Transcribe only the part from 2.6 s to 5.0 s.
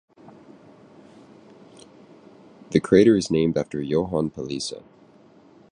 The crater is named after Johann Palisa.